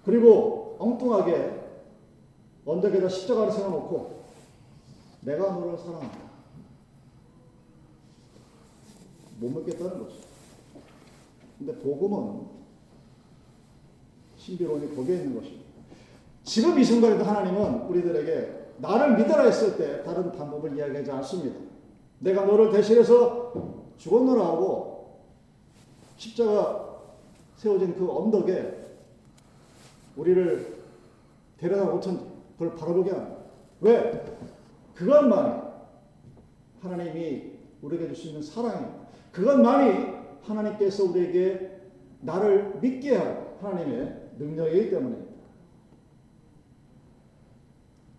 그리고 0.05 0.75
엉뚱하게 0.79 1.63
언덕에다 2.65 3.09
십자가를 3.09 3.51
세워놓고 3.51 4.23
내가 5.21 5.51
너를 5.51 5.77
사랑한다. 5.77 6.17
못 9.39 9.49
믿겠다는 9.49 10.03
거죠. 10.03 10.24
근데 11.57 11.73
복음은 11.79 12.47
신비론이 14.37 14.95
거기에 14.95 15.15
있는 15.17 15.35
것입니다. 15.35 15.65
지금 16.43 16.77
이 16.77 16.83
순간에도 16.83 17.23
하나님은 17.23 17.87
우리들에게 17.87 18.65
나를 18.77 19.17
믿어라 19.17 19.45
했을 19.45 19.77
때 19.77 20.03
다른 20.03 20.31
방법을 20.31 20.77
이야기하지 20.77 21.11
않습니다. 21.11 21.57
내가 22.19 22.45
너를 22.45 22.71
대신해서 22.71 23.53
죽었노라 23.97 24.45
하고 24.45 25.21
십자가 26.17 27.01
세워진 27.55 27.95
그 27.95 28.09
언덕에 28.11 28.85
우리를 30.17 30.75
데려다 31.57 31.85
놓던지 31.85 32.25
그걸 32.57 32.75
바라보게 32.75 33.11
합니다. 33.11 33.37
왜? 33.81 34.25
그것만이 34.93 35.61
하나님이 36.81 37.51
우리에게 37.81 38.07
줄 38.07 38.15
수 38.15 38.27
있는 38.27 38.41
사랑입니다. 38.41 39.05
그것만이 39.31 40.14
하나님께서 40.45 41.03
우리에게 41.05 41.81
나를 42.21 42.79
믿게 42.79 43.15
할 43.15 43.57
하나님의 43.61 44.31
능력이기 44.37 44.89
때문입니다. 44.89 45.35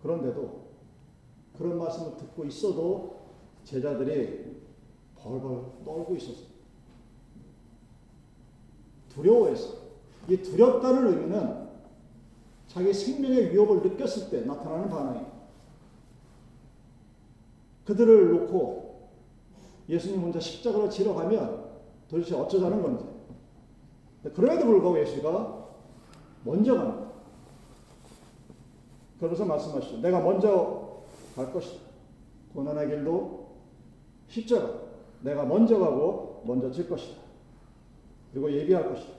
그런데도 0.01 0.67
그런 1.57 1.77
말씀을 1.77 2.17
듣고 2.17 2.45
있어도 2.45 3.17
제자들이 3.63 4.57
벌벌 5.15 5.83
떨고 5.83 6.15
있었어요. 6.15 6.47
두려워했어. 9.09 9.87
이 10.29 10.37
두렵다는 10.37 11.07
의미는 11.07 11.67
자기 12.67 12.93
생명의 12.93 13.51
위협을 13.51 13.81
느꼈을 13.81 14.29
때 14.29 14.45
나타나는 14.45 14.89
반응이에요. 14.89 15.37
그들을 17.85 18.31
놓고 18.31 19.09
예수님 19.89 20.21
혼자 20.21 20.39
십자가로 20.39 20.89
지러 20.89 21.13
가면 21.13 21.66
도대체 22.09 22.35
어쩌자는 22.35 22.81
건지. 22.81 23.05
그럼에도 24.33 24.65
불구하고 24.65 24.99
예수가 24.99 25.67
먼저 26.43 26.75
갑니다. 26.75 27.07
그러면서 29.17 29.45
말씀하시죠. 29.45 29.97
내가 29.99 30.21
먼저 30.21 31.03
갈 31.35 31.51
것이다. 31.51 31.81
고난의 32.53 32.87
길도 32.87 33.47
십자가. 34.27 34.87
내가 35.21 35.45
먼저 35.45 35.79
가고 35.79 36.43
먼저 36.45 36.71
질 36.71 36.87
것이다. 36.87 37.21
그리고 38.31 38.51
예비할 38.51 38.89
것이다. 38.89 39.13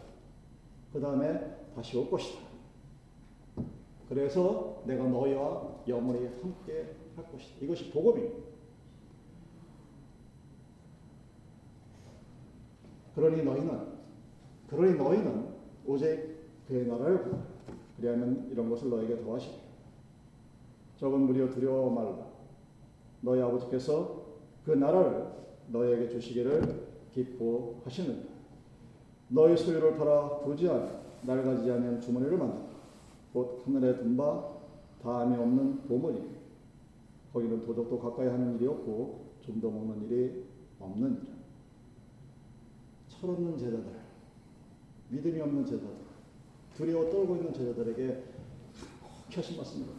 그 0.93 1.01
다음에 1.01 1.41
다시 1.75 1.97
올 1.99 2.11
것이다. 2.11 2.41
그래서 4.09 4.83
내가 4.87 5.05
너희와 5.05 5.83
영원히 5.89 6.27
함께 6.41 6.95
할 7.17 7.31
것이다. 7.31 7.57
이것이 7.61 7.91
복음입니다. 7.91 8.48
그러니 13.19 13.43
너희는 13.43 13.81
그러니 14.69 14.97
너희는 14.97 15.49
오직 15.85 16.39
그의 16.69 16.87
나라를 16.87 17.25
구하라. 17.25 17.43
그리하면 17.97 18.49
이런 18.53 18.71
것을 18.71 18.91
너에게 18.91 19.21
더하시리라. 19.21 19.59
적은 20.99 21.23
무리여 21.23 21.51
두려워 21.51 21.91
말라. 21.91 22.29
너희 23.23 23.41
아버지께서 23.43 24.23
그 24.65 24.71
나라를 24.71 25.27
너희에게 25.73 26.09
주시기를 26.11 26.87
기뻐하시느니라. 27.13 28.23
너희 29.31 29.57
소유를 29.57 29.97
팔아 29.97 30.39
부지하며 30.43 30.89
낡아지지 31.23 31.73
않는 31.73 32.01
주머니를 32.01 32.39
만들라. 32.39 32.69
곧 33.33 33.63
하늘에 33.67 33.97
든바 33.97 34.45
다음이 35.03 35.37
없는 35.37 35.89
보물이 35.89 36.23
거기는 37.33 37.67
도적도 37.67 37.99
가까이 37.99 38.29
하는 38.29 38.55
일이 38.55 38.69
없고 38.69 39.27
좀더 39.41 39.71
먹는 39.71 40.05
일이 40.05 40.45
없느니라. 40.79 41.38
철없는 43.21 43.59
제자들, 43.59 43.85
믿음이 45.09 45.41
없는 45.41 45.65
제자들, 45.65 45.89
두려워 46.77 47.11
떨고 47.11 47.37
있는 47.37 47.53
제자들에게 47.53 48.23
켜신 49.31 49.57
말씀입니다. 49.57 49.95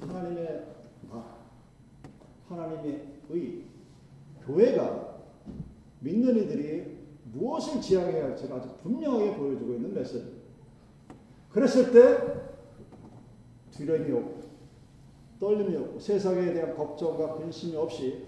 하나님의 0.00 0.66
나, 1.10 1.24
하나님의 2.48 3.06
의, 3.30 3.64
교회가 4.46 5.18
믿는 6.00 6.36
이들이 6.44 6.98
무엇을 7.32 7.80
지향해야 7.80 8.26
할지를 8.26 8.54
아주 8.56 8.68
분명하게 8.82 9.36
보여주고 9.36 9.74
있는 9.74 9.92
메시지. 9.92 10.38
그랬을 11.50 11.92
때 11.92 12.38
두려움이 13.72 14.12
없고 14.12 14.38
떨림이 15.40 15.76
없고 15.76 15.98
세상에 15.98 16.52
대한 16.52 16.76
걱정과 16.76 17.36
근심이 17.36 17.76
없이 17.76 18.26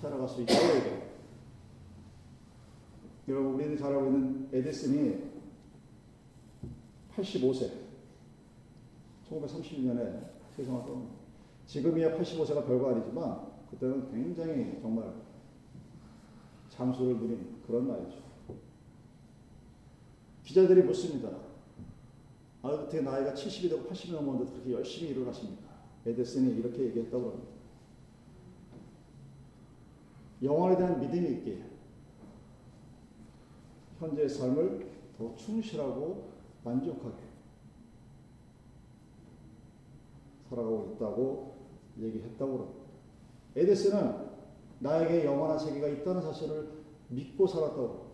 살아갈 0.00 0.28
수 0.28 0.40
얘기합니다. 0.42 1.05
여러분 3.28 3.54
우리는 3.54 3.76
잘 3.76 3.92
알고 3.92 4.06
있는 4.06 4.48
에디슨이 4.52 5.24
85세 7.14 7.72
1931년에 9.28 10.30
세상을 10.56 10.82
떠납니다. 10.84 11.14
지금이야 11.66 12.16
85세가 12.16 12.66
별거 12.66 12.90
아니지만 12.90 13.40
그때는 13.70 14.10
굉장히 14.12 14.78
정말 14.80 15.12
장수를 16.70 17.16
누린 17.16 17.56
그런 17.66 17.88
나이죠. 17.88 18.24
기자들이 20.44 20.82
묻습니다. 20.82 21.28
아, 22.62 22.68
어떻게 22.68 23.00
나이가 23.00 23.34
70이 23.34 23.70
되고 23.70 23.88
80이 23.88 24.12
넘었는데 24.12 24.52
그렇게 24.52 24.72
열심히 24.72 25.10
일을 25.10 25.26
하십니까? 25.26 25.66
에디슨이 26.06 26.58
이렇게 26.58 26.84
얘기했다고 26.84 27.30
합니다. 27.30 27.48
영혼에 30.42 30.76
대한 30.76 31.00
믿음이 31.00 31.28
있게 31.38 31.75
현재의 33.98 34.28
삶을 34.28 34.86
더 35.16 35.34
충실하고 35.34 36.30
만족하게 36.64 37.16
살아가고 40.48 40.92
있다고 40.94 41.56
얘기했다고 41.98 42.58
합니다. 42.58 42.80
에디슨은 43.56 44.26
나에게 44.80 45.24
영원한 45.24 45.58
세계가 45.58 45.88
있다는 45.88 46.20
사실을 46.20 46.68
믿고 47.08 47.46
살았다고 47.46 48.06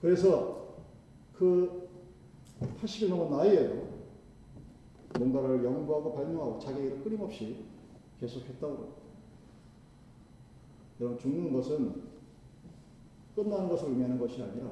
그래서 0.00 0.76
그 1.32 1.88
80이 2.60 3.08
넘은 3.08 3.30
나이에도 3.36 3.92
뭔가를 5.18 5.64
연구하고 5.64 6.14
발명하고 6.14 6.58
자기 6.58 6.82
일을 6.82 7.02
끊임없이 7.02 7.64
계속했다고. 8.20 9.02
여러분 11.00 11.18
죽는 11.18 11.52
것은 11.52 12.11
끝나는 13.34 13.68
것을 13.68 13.88
의미하는 13.88 14.18
것이 14.18 14.42
아니라 14.42 14.68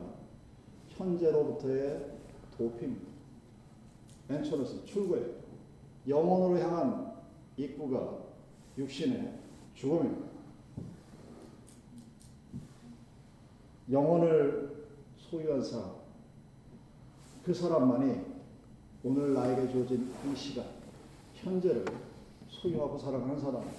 현재로부터의 0.90 2.18
도피입니다. 2.57 3.11
엔처러스 4.29 4.85
출구에 4.85 5.35
영혼으로 6.07 6.59
향한 6.61 7.14
입구가 7.57 8.18
육신의 8.79 9.38
죽음입니다. 9.75 10.31
영혼을 13.90 14.87
소유한 15.16 15.62
사람, 15.62 15.92
그 17.44 17.53
사람만이 17.53 18.20
오늘 19.03 19.35
나에게 19.35 19.70
주어진 19.73 20.12
이 20.31 20.37
시간, 20.37 20.64
현재를 21.35 21.85
소유하고 22.49 22.99
살아가는 22.99 23.38
사람입니다. 23.40 23.79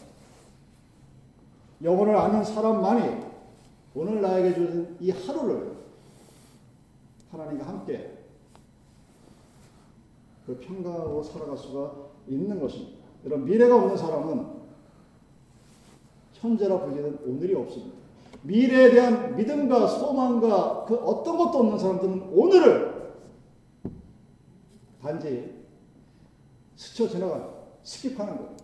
영혼을 1.84 2.16
아는 2.16 2.44
사람만이 2.44 3.31
오늘 3.94 4.22
나에게 4.22 4.54
주어진 4.54 4.98
이 5.00 5.12
하루를 5.12 5.76
하나님과 7.32 7.68
함께 7.68 8.18
그 10.46 10.58
평강하고 10.60 11.22
살아갈 11.24 11.58
수가 11.58 11.94
있는 12.28 12.60
것입니다. 12.60 13.00
여러분, 13.26 13.46
미래가 13.46 13.76
없는 13.76 13.98
사람은 13.98 14.62
현재라 16.34 16.80
불리는 16.80 17.20
오늘이 17.26 17.54
없습니다. 17.56 17.98
미래에 18.44 18.90
대한 18.90 19.36
믿음과 19.36 19.88
소망과 19.88 20.86
그 20.86 20.96
어떤 20.96 21.38
것도 21.38 21.60
없는 21.60 21.78
사람들은 21.78 22.30
오늘을 22.34 23.14
단지 25.02 25.62
스쳐 26.76 27.08
지나가는, 27.08 27.46
skip하는 27.84 28.38
거예요. 28.38 28.58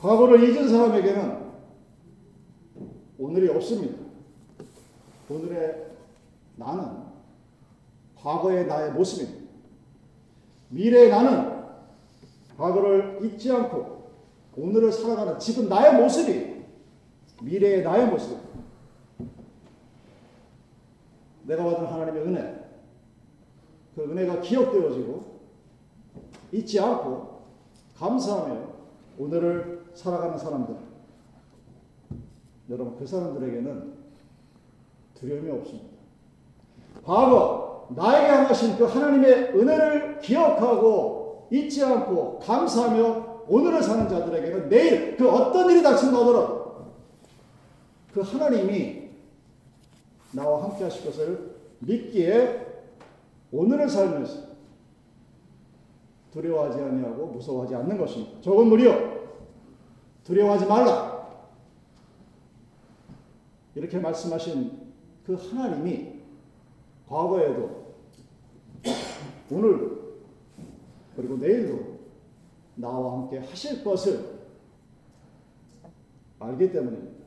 과거를 0.00 0.48
잊은 0.48 0.68
사람에게는 0.68 1.47
오늘이 3.18 3.48
없습니다. 3.48 3.98
오늘의 5.28 5.88
나는 6.56 7.02
과거의 8.16 8.66
나의 8.66 8.92
모습입니다. 8.92 9.48
미래의 10.70 11.10
나는 11.10 11.58
과거를 12.56 13.18
잊지 13.24 13.50
않고 13.50 14.10
오늘을 14.56 14.92
살아가는 14.92 15.38
지금 15.38 15.68
나의 15.68 16.00
모습이 16.00 16.64
미래의 17.42 17.82
나의 17.82 18.06
모습. 18.08 18.38
내가 21.44 21.64
받은 21.64 21.86
하나님의 21.86 22.22
은혜. 22.22 22.58
그 23.94 24.02
은혜가 24.02 24.40
기억되어지고 24.40 25.38
잊지 26.52 26.78
않고 26.78 27.42
감사하며 27.96 28.68
오늘을 29.18 29.86
살아가는 29.94 30.38
사람들. 30.38 30.87
여러분, 32.70 32.96
그 32.98 33.06
사람들에게는 33.06 33.94
두려움이 35.14 35.50
없습니다. 35.50 35.88
과거, 37.04 37.88
나에게 37.96 38.28
향하신 38.28 38.76
그 38.76 38.84
하나님의 38.84 39.54
은혜를 39.54 40.20
기억하고 40.20 41.48
잊지 41.50 41.82
않고 41.82 42.38
감사하며 42.40 43.28
오늘을 43.48 43.82
사는 43.82 44.08
자들에게는 44.08 44.68
내일 44.68 45.16
그 45.16 45.28
어떤 45.28 45.70
일이 45.70 45.82
닥친다 45.82 46.18
하더라도 46.18 46.92
그 48.12 48.20
하나님이 48.20 49.08
나와 50.32 50.64
함께 50.64 50.84
하실 50.84 51.06
것을 51.06 51.56
믿기에 51.78 52.66
오늘을 53.50 53.88
살면서 53.88 54.48
두려워하지 56.32 56.80
아니하고 56.80 57.26
무서워하지 57.28 57.74
않는 57.76 57.96
것입니다. 57.96 58.40
적은 58.42 58.66
무려 58.66 58.94
두려워하지 60.24 60.66
말라. 60.66 61.07
이렇게 63.78 63.98
말씀하신 63.98 64.92
그 65.24 65.34
하나님이 65.34 66.14
과거에도 67.08 67.94
오늘 69.50 69.98
그리고 71.14 71.36
내일도 71.36 71.98
나와 72.74 73.12
함께 73.12 73.38
하실 73.38 73.84
것을 73.84 74.38
알기 76.40 76.72
때문입니다. 76.72 77.18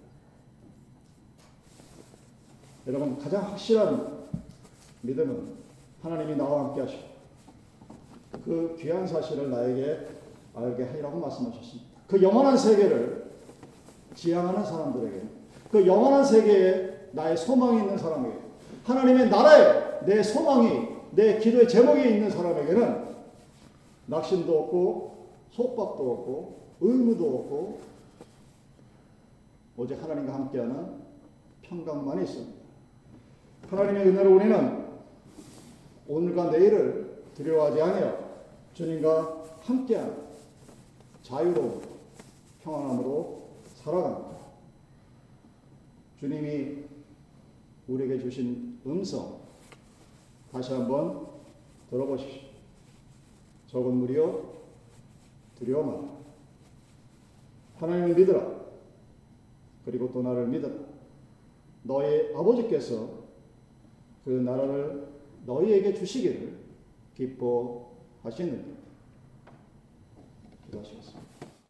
여러분 2.88 3.18
가장 3.18 3.44
확실한 3.44 4.28
믿음은 5.04 5.56
하나님이 6.02 6.36
나와 6.36 6.66
함께 6.66 6.82
하시고 6.82 7.12
그 8.44 8.76
귀한 8.80 9.08
사실을 9.08 9.50
나에게 9.50 10.08
알게 10.54 10.84
하리라고 10.84 11.20
말씀하셨습니다. 11.20 11.90
그 12.08 12.22
영원한 12.22 12.58
세계를 12.58 13.32
지향하는 14.16 14.66
사람들에게 14.66 15.40
그 15.72 15.88
영원한 15.88 16.26
세계에 16.26 17.08
나의 17.14 17.38
소망이 17.38 17.80
있는 17.80 17.98
사람에게 17.98 18.36
하나님의 18.84 19.30
나라에 19.30 20.06
내 20.06 20.22
소망이 20.22 20.88
내 21.12 21.40
기도의 21.40 21.68
제목이 21.68 22.02
있는 22.02 22.30
사람에게는 22.30 23.06
낙심도 24.08 24.60
없고 24.60 25.28
속박도 25.52 26.12
없고 26.12 26.62
의무도 26.82 27.26
없고 27.26 27.80
오직 29.78 30.02
하나님과 30.02 30.34
함께하는 30.34 31.02
평강만이 31.62 32.24
있습니다. 32.24 32.62
하나님의 33.70 34.08
은혜로 34.10 34.36
우리는 34.36 34.86
오늘과 36.08 36.52
내일을 36.52 37.24
두려워하지 37.36 37.82
아니하고 37.82 38.24
주님과 38.74 39.44
함께하는 39.62 40.16
자유로운 41.24 41.82
평안함으로 42.64 43.42
살아갑니다. 43.84 44.31
주님이 46.22 46.84
우리에게 47.88 48.20
주신 48.20 48.80
음성 48.86 49.42
다시 50.52 50.72
한번 50.72 51.28
들어보십시오. 51.90 52.42
적은 53.66 53.96
무리여 53.96 54.54
두려워 55.56 55.84
말라. 55.84 56.18
하나님을 57.78 58.16
믿으라. 58.16 58.62
그리고 59.84 60.12
또 60.12 60.22
나를 60.22 60.48
믿으라. 60.48 60.72
너의 61.82 62.36
아버지께서 62.36 63.10
그 64.24 64.30
나라를 64.30 65.08
너희에게 65.48 65.96
주시기를 65.96 66.56
기뻐하시느니라. 67.16 68.64
기도하시겠습니다. 70.66 71.31